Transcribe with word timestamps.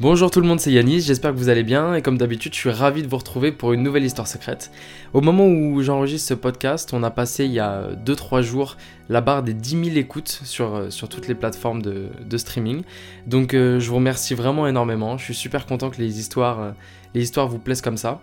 Bonjour 0.00 0.30
tout 0.30 0.40
le 0.40 0.46
monde, 0.46 0.60
c'est 0.60 0.72
Yanis, 0.72 1.02
j'espère 1.02 1.32
que 1.32 1.36
vous 1.36 1.50
allez 1.50 1.62
bien 1.62 1.94
et 1.94 2.00
comme 2.00 2.16
d'habitude 2.16 2.54
je 2.54 2.58
suis 2.58 2.70
ravi 2.70 3.02
de 3.02 3.06
vous 3.06 3.18
retrouver 3.18 3.52
pour 3.52 3.74
une 3.74 3.82
nouvelle 3.82 4.02
histoire 4.02 4.26
secrète. 4.26 4.70
Au 5.12 5.20
moment 5.20 5.46
où 5.46 5.82
j'enregistre 5.82 6.26
ce 6.26 6.32
podcast, 6.32 6.94
on 6.94 7.02
a 7.02 7.10
passé 7.10 7.44
il 7.44 7.52
y 7.52 7.60
a 7.60 7.90
2-3 8.06 8.40
jours 8.40 8.78
la 9.10 9.20
barre 9.20 9.42
des 9.42 9.52
10 9.52 9.84
000 9.84 9.96
écoutes 9.98 10.40
sur, 10.44 10.74
euh, 10.74 10.88
sur 10.88 11.10
toutes 11.10 11.28
les 11.28 11.34
plateformes 11.34 11.82
de, 11.82 12.06
de 12.24 12.38
streaming. 12.38 12.82
Donc 13.26 13.52
euh, 13.52 13.78
je 13.78 13.90
vous 13.90 13.96
remercie 13.96 14.32
vraiment 14.32 14.66
énormément, 14.66 15.18
je 15.18 15.24
suis 15.24 15.34
super 15.34 15.66
content 15.66 15.90
que 15.90 15.98
les 15.98 16.18
histoires, 16.18 16.60
euh, 16.60 16.70
les 17.14 17.22
histoires 17.22 17.48
vous 17.48 17.58
plaisent 17.58 17.82
comme 17.82 17.96
ça. 17.96 18.20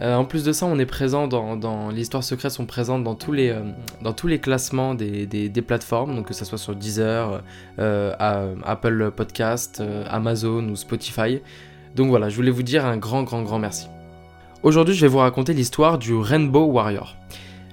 Euh, 0.00 0.14
en 0.14 0.24
plus 0.24 0.44
de 0.44 0.52
ça, 0.52 0.66
on 0.66 0.78
est 0.78 0.86
présent 0.86 1.26
dans, 1.26 1.56
dans 1.56 1.90
l'histoire 1.90 2.22
secrète 2.22 2.52
sont 2.52 2.66
présentes 2.66 3.02
dans 3.02 3.16
tous 3.16 3.32
les, 3.32 3.50
euh, 3.50 3.62
les 4.24 4.38
classements 4.38 4.94
des, 4.94 5.64
plateformes, 5.66 6.14
donc 6.14 6.28
que 6.28 6.34
ce 6.34 6.44
soit 6.44 6.58
sur 6.58 6.74
Deezer, 6.76 7.42
euh, 7.78 8.54
Apple 8.64 9.10
Podcast, 9.14 9.82
Amazon 10.08 10.68
ou 10.68 10.76
Spotify. 10.76 11.40
Donc 11.96 12.08
voilà, 12.10 12.28
je 12.28 12.36
voulais 12.36 12.50
vous 12.50 12.62
dire 12.62 12.86
un 12.86 12.96
grand, 12.96 13.24
grand, 13.24 13.42
grand 13.42 13.58
merci. 13.58 13.88
Aujourd'hui, 14.62 14.94
je 14.94 15.00
vais 15.00 15.08
vous 15.08 15.18
raconter 15.18 15.52
l'histoire 15.52 15.98
du 15.98 16.14
Rainbow 16.14 16.64
Warrior. 16.66 17.16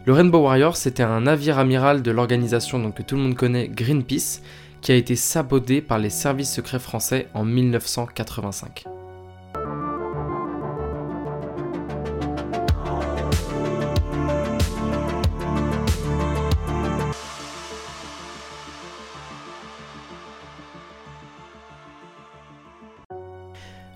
Le 0.05 0.13
Rainbow 0.13 0.39
Warrior, 0.39 0.77
c'était 0.77 1.03
un 1.03 1.21
navire 1.21 1.57
amiral 1.57 2.01
de 2.01 2.11
l'organisation 2.11 2.91
que 2.91 3.01
tout 3.01 3.15
le 3.15 3.21
monde 3.21 3.35
connaît, 3.35 3.67
Greenpeace, 3.67 4.41
qui 4.81 4.91
a 4.91 4.95
été 4.95 5.15
saboté 5.15 5.81
par 5.81 5.97
les 5.97 6.11
services 6.11 6.53
secrets 6.53 6.79
français 6.79 7.27
en 7.33 7.43
1985. 7.43 8.85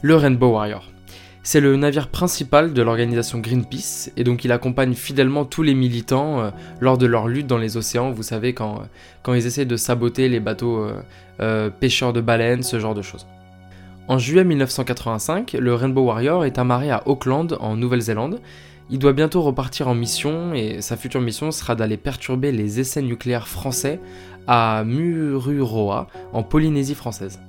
Le 0.02 0.16
Rainbow 0.16 0.54
Warrior. 0.54 0.90
C'est 1.44 1.62
le 1.62 1.76
navire 1.76 2.10
principal 2.10 2.74
de 2.74 2.82
l'organisation 2.82 3.40
Greenpeace 3.40 4.12
et 4.18 4.24
donc 4.24 4.46
il 4.46 4.52
accompagne 4.52 4.94
fidèlement 4.94 5.46
tous 5.46 5.64
les 5.64 5.74
militants 5.74 6.42
euh, 6.42 6.52
lors 6.80 6.98
de 6.98 7.06
leur 7.06 7.28
lutte 7.28 7.48
dans 7.48 7.58
les 7.58 7.78
océans, 7.78 8.12
vous 8.12 8.24
savez, 8.24 8.54
quand, 8.54 8.84
euh, 9.28 9.38
ils 9.38 9.46
essaient 9.46 9.66
de 9.66 9.76
saboter 9.76 10.30
les 10.30 10.40
bateaux 10.40 10.88
euh, 11.40 11.70
pêcheurs 11.70 12.14
de 12.14 12.22
baleines, 12.22 12.64
ce 12.64 12.80
genre 12.80 12.94
de 12.94 13.02
choses. 13.02 13.26
En 14.08 14.18
juillet 14.18 14.44
1985, 14.44 15.54
le 15.60 15.74
Rainbow 15.74 16.06
Warrior 16.06 16.46
est 16.46 16.58
amarré 16.58 16.92
à 16.92 17.08
Auckland 17.08 17.58
en 17.60 17.76
Nouvelle-Zélande. 17.76 18.42
Il 18.90 19.00
doit 19.00 19.14
bientôt 19.14 19.42
repartir 19.42 19.88
en 19.88 19.96
mission 19.96 20.54
et 20.54 20.82
sa 20.82 20.98
future 20.98 21.22
mission 21.22 21.52
sera 21.52 21.76
d'aller 21.76 21.98
perturber 21.98 22.52
les 22.52 22.80
essais 22.80 23.04
nucléaires 23.04 23.48
français 23.48 24.00
à 24.48 24.84
Mururoa 24.84 26.08
en 26.34 26.42
Polynésie 26.42 26.96
française. 26.96 27.40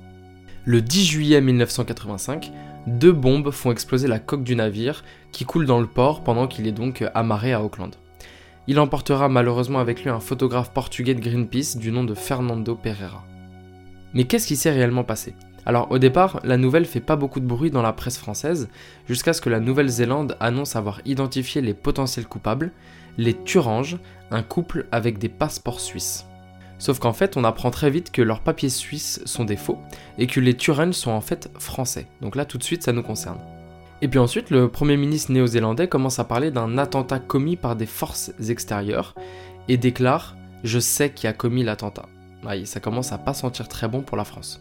Le 0.63 0.79
10 0.79 1.05
juillet 1.05 1.41
1985, 1.41 2.51
deux 2.85 3.11
bombes 3.11 3.49
font 3.49 3.71
exploser 3.71 4.07
la 4.07 4.19
coque 4.19 4.43
du 4.43 4.55
navire 4.55 5.03
qui 5.31 5.43
coule 5.43 5.65
dans 5.65 5.81
le 5.81 5.87
port 5.87 6.23
pendant 6.23 6.47
qu'il 6.47 6.67
est 6.67 6.71
donc 6.71 7.03
amarré 7.15 7.51
à 7.51 7.63
Auckland. 7.63 7.95
Il 8.67 8.79
emportera 8.79 9.27
malheureusement 9.27 9.79
avec 9.79 10.03
lui 10.03 10.11
un 10.11 10.19
photographe 10.19 10.71
portugais 10.71 11.15
de 11.15 11.19
Greenpeace 11.19 11.77
du 11.77 11.91
nom 11.91 12.03
de 12.03 12.13
Fernando 12.13 12.75
Pereira. 12.75 13.25
Mais 14.13 14.25
qu'est-ce 14.25 14.45
qui 14.45 14.55
s'est 14.55 14.69
réellement 14.69 15.03
passé? 15.03 15.33
Alors 15.65 15.91
au 15.91 15.97
départ, 15.97 16.39
la 16.43 16.57
nouvelle 16.57 16.85
fait 16.85 16.99
pas 16.99 17.15
beaucoup 17.15 17.39
de 17.39 17.47
bruit 17.47 17.71
dans 17.71 17.81
la 17.81 17.93
presse 17.93 18.19
française, 18.19 18.69
jusqu'à 19.07 19.33
ce 19.33 19.41
que 19.41 19.49
la 19.49 19.59
Nouvelle-Zélande 19.59 20.37
annonce 20.39 20.75
avoir 20.75 21.01
identifié 21.05 21.61
les 21.61 21.73
potentiels 21.73 22.27
coupables, 22.27 22.71
les 23.17 23.33
Turanges, 23.33 23.97
un 24.29 24.43
couple 24.43 24.85
avec 24.91 25.17
des 25.17 25.29
passeports 25.29 25.79
suisses. 25.79 26.27
Sauf 26.81 26.97
qu'en 26.97 27.13
fait, 27.13 27.37
on 27.37 27.43
apprend 27.43 27.69
très 27.69 27.91
vite 27.91 28.11
que 28.11 28.23
leurs 28.23 28.39
papiers 28.39 28.71
suisses 28.71 29.21
sont 29.25 29.45
des 29.45 29.55
faux 29.55 29.77
et 30.17 30.25
que 30.25 30.39
les 30.39 30.57
Turens 30.57 30.93
sont 30.93 31.11
en 31.11 31.21
fait 31.21 31.51
français. 31.59 32.07
Donc 32.21 32.35
là, 32.35 32.43
tout 32.43 32.57
de 32.57 32.63
suite, 32.63 32.81
ça 32.81 32.91
nous 32.91 33.03
concerne. 33.03 33.37
Et 34.01 34.07
puis 34.07 34.17
ensuite, 34.17 34.49
le 34.49 34.67
Premier 34.67 34.97
ministre 34.97 35.31
néo-zélandais 35.31 35.87
commence 35.87 36.17
à 36.17 36.23
parler 36.23 36.49
d'un 36.49 36.79
attentat 36.79 37.19
commis 37.19 37.55
par 37.55 37.75
des 37.75 37.85
forces 37.85 38.31
extérieures 38.49 39.13
et 39.67 39.77
déclare 39.77 40.35
Je 40.63 40.79
sais 40.79 41.11
qui 41.11 41.27
a 41.27 41.33
commis 41.33 41.63
l'attentat. 41.63 42.07
ça 42.65 42.79
commence 42.79 43.11
à 43.11 43.19
pas 43.19 43.35
sentir 43.35 43.67
très 43.67 43.87
bon 43.87 44.01
pour 44.01 44.17
la 44.17 44.25
France. 44.25 44.59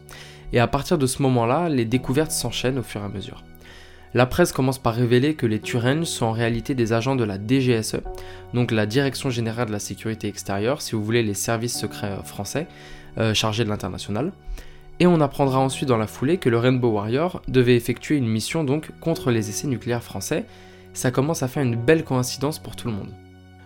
Et 0.52 0.60
à 0.60 0.66
partir 0.66 0.98
de 0.98 1.06
ce 1.06 1.22
moment-là, 1.22 1.70
les 1.70 1.86
découvertes 1.86 2.32
s'enchaînent 2.32 2.80
au 2.80 2.82
fur 2.82 3.00
et 3.00 3.04
à 3.04 3.08
mesure. 3.08 3.44
La 4.12 4.26
presse 4.26 4.50
commence 4.50 4.80
par 4.80 4.94
révéler 4.94 5.34
que 5.34 5.46
les 5.46 5.60
Turens 5.60 6.04
sont 6.04 6.26
en 6.26 6.32
réalité 6.32 6.74
des 6.74 6.92
agents 6.92 7.14
de 7.14 7.22
la 7.22 7.38
DGSE, 7.38 8.00
donc 8.54 8.72
la 8.72 8.86
Direction 8.86 9.30
Générale 9.30 9.68
de 9.68 9.72
la 9.72 9.78
Sécurité 9.78 10.26
Extérieure, 10.26 10.82
si 10.82 10.96
vous 10.96 11.04
voulez 11.04 11.22
les 11.22 11.34
services 11.34 11.78
secrets 11.78 12.18
euh, 12.18 12.22
français 12.22 12.66
euh, 13.18 13.34
chargés 13.34 13.62
de 13.62 13.68
l'international. 13.68 14.32
Et 14.98 15.06
on 15.06 15.20
apprendra 15.20 15.60
ensuite 15.60 15.88
dans 15.88 15.96
la 15.96 16.08
foulée 16.08 16.38
que 16.38 16.48
le 16.48 16.58
Rainbow 16.58 16.90
Warrior 16.90 17.40
devait 17.46 17.76
effectuer 17.76 18.16
une 18.16 18.26
mission 18.26 18.64
donc 18.64 18.90
contre 19.00 19.30
les 19.30 19.48
essais 19.48 19.68
nucléaires 19.68 20.02
français. 20.02 20.44
Ça 20.92 21.12
commence 21.12 21.44
à 21.44 21.48
faire 21.48 21.62
une 21.62 21.76
belle 21.76 22.04
coïncidence 22.04 22.58
pour 22.58 22.74
tout 22.74 22.88
le 22.88 22.94
monde. 22.94 23.14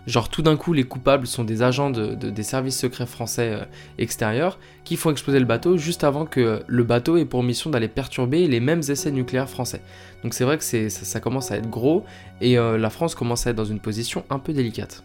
Genre 0.07 0.29
tout 0.29 0.41
d'un 0.41 0.55
coup, 0.55 0.73
les 0.73 0.83
coupables 0.83 1.25
sont 1.25 1.43
des 1.43 1.63
agents 1.63 1.89
de, 1.89 2.13
des 2.13 2.43
services 2.43 2.77
secrets 2.77 3.07
français 3.07 3.53
euh, 3.53 3.65
extérieurs 3.97 4.59
qui 4.83 4.97
font 4.97 5.09
exploser 5.09 5.39
le 5.39 5.45
bateau 5.45 5.77
juste 5.77 6.03
avant 6.03 6.25
que 6.25 6.63
le 6.67 6.83
bateau 6.83 7.17
ait 7.17 7.25
pour 7.25 7.41
mission 7.41 7.69
d'aller 7.69 7.87
perturber 7.87 8.47
les 8.47 8.59
mêmes 8.59 8.81
essais 8.87 9.11
nucléaires 9.11 9.49
français. 9.49 9.81
Donc 10.23 10.33
c'est 10.33 10.43
vrai 10.43 10.57
que 10.57 10.63
ça, 10.63 10.89
ça, 10.89 11.19
commence 11.19 11.51
à 11.51 11.57
être 11.57 11.69
gros 11.69 12.05
et 12.39 12.57
euh, 12.57 12.77
la 12.77 12.89
France 12.89 13.15
commence 13.15 13.47
à 13.47 13.51
être 13.51 13.55
dans 13.55 13.65
une 13.65 13.79
position 13.79 14.23
un 14.29 14.39
peu 14.39 14.53
délicate 14.53 15.03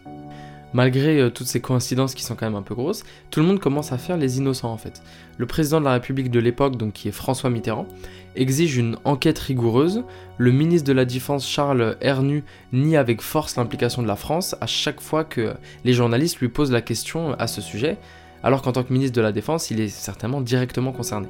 malgré 0.73 1.19
euh, 1.19 1.29
toutes 1.29 1.47
ces 1.47 1.61
coïncidences 1.61 2.15
qui 2.15 2.23
sont 2.23 2.35
quand 2.35 2.45
même 2.45 2.55
un 2.55 2.61
peu 2.61 2.75
grosses, 2.75 3.03
tout 3.29 3.39
le 3.39 3.45
monde 3.45 3.59
commence 3.59 3.91
à 3.91 3.97
faire 3.97 4.17
les 4.17 4.37
innocents 4.37 4.71
en 4.71 4.77
fait. 4.77 5.01
Le 5.37 5.45
président 5.45 5.79
de 5.79 5.85
la 5.85 5.93
République 5.93 6.31
de 6.31 6.39
l'époque, 6.39 6.77
donc 6.77 6.93
qui 6.93 7.07
est 7.07 7.11
François 7.11 7.49
Mitterrand, 7.49 7.87
exige 8.35 8.77
une 8.77 8.97
enquête 9.03 9.39
rigoureuse. 9.39 10.03
Le 10.37 10.51
ministre 10.51 10.87
de 10.87 10.93
la 10.93 11.05
Défense 11.05 11.47
Charles 11.47 11.97
Hernu 12.01 12.43
nie 12.71 12.95
avec 12.95 13.21
force 13.21 13.55
l'implication 13.57 14.01
de 14.01 14.07
la 14.07 14.15
France 14.15 14.55
à 14.61 14.67
chaque 14.67 15.01
fois 15.01 15.23
que 15.23 15.53
les 15.83 15.93
journalistes 15.93 16.39
lui 16.39 16.49
posent 16.49 16.71
la 16.71 16.81
question 16.81 17.33
à 17.33 17.47
ce 17.47 17.61
sujet, 17.61 17.97
alors 18.43 18.61
qu'en 18.61 18.71
tant 18.71 18.83
que 18.83 18.93
ministre 18.93 19.15
de 19.15 19.21
la 19.21 19.31
Défense, 19.31 19.71
il 19.71 19.79
est 19.79 19.89
certainement 19.89 20.41
directement 20.41 20.91
concerné. 20.91 21.27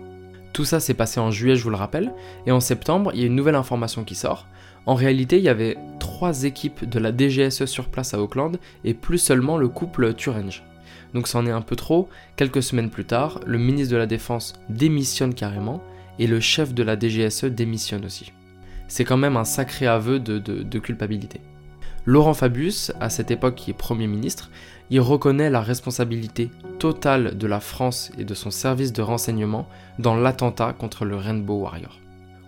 Tout 0.54 0.66
ça 0.66 0.80
s'est 0.80 0.94
passé 0.94 1.20
en 1.20 1.32
juillet, 1.32 1.56
je 1.56 1.64
vous 1.64 1.70
le 1.70 1.76
rappelle, 1.76 2.14
et 2.46 2.52
en 2.52 2.60
septembre, 2.60 3.12
il 3.14 3.22
y 3.22 3.24
a 3.24 3.28
une 3.28 3.36
nouvelle 3.36 3.56
information 3.56 4.04
qui 4.04 4.16
sort. 4.16 4.48
En 4.86 4.96
réalité, 4.96 5.38
il 5.38 5.44
y 5.44 5.50
avait 5.50 5.78
trois 6.00 6.44
équipes 6.44 6.90
de 6.90 7.00
la 7.00 7.16
DGSE 7.16 7.66
sur 7.66 7.90
place 7.90 8.14
à 8.14 8.22
Auckland 8.22 8.58
et 8.84 8.94
plus 8.94 9.20
seulement 9.20 9.58
le 9.58 9.70
couple 9.70 10.14
Turange. 10.14 10.64
Donc 11.14 11.28
c'en 11.28 11.46
est 11.46 11.52
un 11.52 11.62
peu 11.62 11.76
trop. 11.76 12.10
Quelques 12.36 12.64
semaines 12.64 12.90
plus 12.90 13.06
tard, 13.06 13.40
le 13.46 13.58
ministre 13.58 13.94
de 13.94 13.98
la 13.98 14.08
Défense 14.08 14.54
démissionne 14.70 15.34
carrément 15.34 15.82
et 16.20 16.28
le 16.28 16.40
chef 16.40 16.74
de 16.74 16.84
la 16.84 16.98
DGSE 17.00 17.46
démissionne 17.46 18.06
aussi. 18.06 18.32
C'est 18.88 19.06
quand 19.06 19.18
même 19.18 19.38
un 19.38 19.46
sacré 19.46 19.88
aveu 19.88 20.20
de, 20.20 20.80
culpabilité. 20.80 21.42
Laurent 22.06 22.34
Fabius, 22.34 22.92
à 23.00 23.12
cette 23.12 23.30
époque 23.30 23.54
qui 23.54 23.70
est 23.70 23.76
Premier 23.76 24.08
ministre, 24.08 24.50
il 24.90 25.02
reconnaît 25.02 25.52
la 25.52 25.62
responsabilité 25.62 26.50
totale 26.80 27.38
de 27.38 27.46
la 27.48 27.60
France 27.60 28.12
et 28.18 28.26
de 28.26 28.34
son 28.34 28.50
service 28.50 28.92
de 28.92 29.04
renseignement 29.04 29.68
dans 30.00 30.16
l'attentat 30.16 30.74
contre 30.74 31.06
le 31.06 31.16
Rainbow 31.16 31.60
Warrior. 31.60 32.00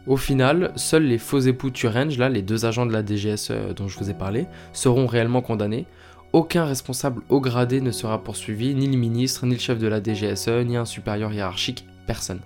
Au 0.08 0.18
final, 0.18 0.74
seuls 0.76 1.06
les 1.06 1.20
faux 1.20 1.40
époux 1.40 1.70
Turange, 1.70 2.18
là, 2.18 2.30
les 2.30 2.42
deux 2.42 2.66
agents 2.66 2.88
de 2.88 2.92
la 2.92 3.06
DGSE 3.06 3.52
euh, 3.52 3.74
dont 3.74 3.88
je 3.88 3.98
vous 4.00 4.10
ai 4.10 4.14
parlé, 4.14 4.48
seront 4.74 5.06
réellement 5.06 5.42
condamnés. 5.42 5.86
Aucun 6.34 6.66
responsable 6.66 7.22
haut 7.30 7.40
gradé 7.40 7.80
ne 7.80 7.92
sera 7.92 8.24
poursuivi, 8.24 8.74
ni 8.74 8.88
le 8.88 8.98
ministre, 8.98 9.46
ni 9.46 9.54
le 9.54 9.60
chef 9.60 9.78
de 9.78 9.88
la 9.88 10.02
DGSE, 10.04 10.66
ni 10.66 10.76
un 10.76 10.86
supérieur 10.86 11.32
hiérarchique, 11.32 11.86
personne. 12.08 12.42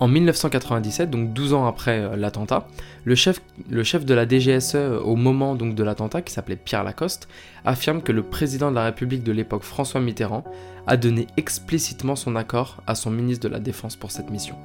En 0.00 0.08
1997, 0.08 1.10
donc 1.10 1.34
12 1.34 1.52
ans 1.52 1.66
après 1.66 2.00
euh, 2.00 2.16
l'attentat, 2.16 2.66
le 3.04 3.14
chef, 3.14 3.42
de 3.62 4.14
la 4.14 4.26
DGSE 4.26 4.74
euh, 4.74 4.98
au 4.98 5.14
moment 5.14 5.54
de 5.54 5.84
l'attentat, 5.84 6.22
qui 6.22 6.32
s'appelait 6.32 6.56
Pierre 6.56 6.84
Lacoste, 6.84 7.28
affirme 7.66 8.00
que 8.00 8.10
le 8.10 8.22
président 8.22 8.70
de 8.70 8.76
la 8.76 8.84
République 8.84 9.22
de 9.22 9.32
l'époque, 9.32 9.62
François 9.62 10.00
Mitterrand, 10.00 10.44
a 10.86 10.96
donné 10.96 11.26
explicitement 11.36 12.16
son 12.16 12.34
accord 12.34 12.82
à 12.86 12.94
son 12.94 13.10
ministre 13.10 13.46
de 13.46 13.52
la 13.52 13.60
Défense 13.60 13.94
pour 13.94 14.10
cette 14.10 14.30
mission. 14.30 14.56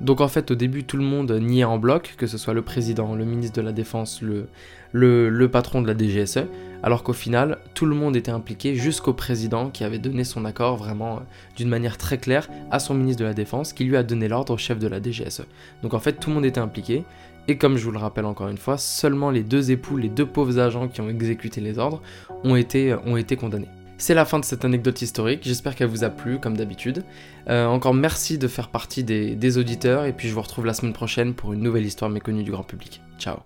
Donc 0.00 0.20
en 0.20 0.28
fait, 0.28 0.50
au 0.50 0.54
début, 0.54 0.84
tout 0.84 0.96
le 0.96 1.04
monde 1.04 1.32
niait 1.32 1.64
en 1.64 1.78
bloc, 1.78 2.14
que 2.18 2.26
ce 2.26 2.38
soit 2.38 2.54
le 2.54 2.62
président, 2.62 3.14
le 3.14 3.24
ministre 3.24 3.56
de 3.56 3.62
la 3.62 3.72
Défense, 3.72 4.22
le, 4.22 5.48
patron 5.48 5.82
de 5.82 5.86
la 5.86 5.96
DGSE, 5.96 6.44
alors 6.82 7.02
qu'au 7.02 7.12
final, 7.12 7.58
tout 7.74 7.86
le 7.86 7.94
monde 7.94 8.16
était 8.16 8.30
impliqué 8.30 8.74
jusqu'au 8.74 9.12
président 9.12 9.70
qui 9.70 9.84
avait 9.84 9.98
donné 9.98 10.24
son 10.24 10.44
accord 10.44 10.76
vraiment 10.76 11.16
euh, 11.16 11.20
d'une 11.56 11.68
manière 11.68 11.96
très 11.96 12.18
claire 12.18 12.48
à 12.70 12.78
son 12.78 12.94
ministre 12.94 13.20
de 13.20 13.26
la 13.26 13.34
Défense, 13.34 13.72
qui 13.72 13.84
lui 13.84 13.96
a 13.96 14.02
donné 14.02 14.28
l'ordre 14.28 14.52
au 14.52 14.58
chef 14.58 14.78
de 14.78 14.88
la 14.88 15.00
DGSE. 15.00 15.44
Donc 15.82 15.94
en 15.94 16.00
fait, 16.00 16.14
tout 16.14 16.28
le 16.28 16.34
monde 16.34 16.44
était 16.44 16.60
impliqué, 16.60 17.04
et 17.48 17.56
comme 17.56 17.76
je 17.76 17.84
vous 17.84 17.92
le 17.92 17.98
rappelle 17.98 18.26
encore 18.26 18.48
une 18.48 18.58
fois, 18.58 18.76
seulement 18.76 19.30
les 19.30 19.42
deux 19.42 19.70
époux, 19.70 19.96
les 19.96 20.08
deux 20.08 20.26
pauvres 20.26 20.58
agents 20.58 20.88
qui 20.88 21.00
ont 21.00 21.08
exécuté 21.08 21.60
les 21.60 21.78
ordres, 21.78 22.02
ont 22.42 22.56
été, 22.56 22.94
ont 23.06 23.16
été 23.16 23.36
condamnés. 23.36 23.68
C'est 24.06 24.12
la 24.12 24.26
fin 24.26 24.38
de 24.38 24.44
cette 24.44 24.66
anecdote 24.66 25.00
historique, 25.00 25.40
j'espère 25.44 25.74
qu'elle 25.74 25.88
vous 25.88 26.04
a 26.04 26.10
plu 26.10 26.38
comme 26.38 26.58
d'habitude. 26.58 27.04
Euh, 27.48 27.64
encore 27.64 27.94
merci 27.94 28.36
de 28.36 28.48
faire 28.48 28.68
partie 28.68 29.02
des, 29.02 29.34
des 29.34 29.56
auditeurs 29.56 30.04
et 30.04 30.12
puis 30.12 30.28
je 30.28 30.34
vous 30.34 30.42
retrouve 30.42 30.66
la 30.66 30.74
semaine 30.74 30.92
prochaine 30.92 31.32
pour 31.32 31.54
une 31.54 31.60
nouvelle 31.60 31.86
histoire 31.86 32.10
méconnue 32.10 32.42
du 32.42 32.50
grand 32.50 32.64
public. 32.64 33.00
Ciao 33.18 33.38